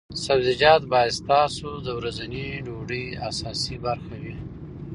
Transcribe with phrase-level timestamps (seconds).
[0.25, 4.35] سبزیجات باید ستاسو د ورځنۍ ډوډۍ اساسي برخه وي.